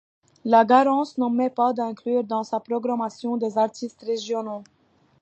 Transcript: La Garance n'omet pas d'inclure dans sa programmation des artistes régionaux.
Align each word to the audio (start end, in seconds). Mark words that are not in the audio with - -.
La 0.45 0.65
Garance 0.65 1.19
n'omet 1.19 1.51
pas 1.51 1.73
d'inclure 1.73 2.23
dans 2.23 2.43
sa 2.43 2.59
programmation 2.59 3.37
des 3.37 3.59
artistes 3.59 4.01
régionaux. 4.01 4.63